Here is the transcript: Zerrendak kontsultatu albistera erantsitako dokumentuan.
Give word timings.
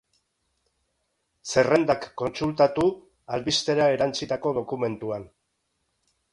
Zerrendak 1.49 2.07
kontsultatu 2.23 2.87
albistera 3.37 3.93
erantsitako 3.99 4.57
dokumentuan. 4.63 5.33